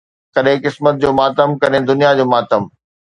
ڪڏهن 0.35 0.57
قسمت 0.63 0.95
جو 1.03 1.09
ماتم، 1.19 1.49
ڪڏهن 1.61 1.81
دنيا 1.91 2.09
جو 2.21 2.25
ماتم 2.33 2.63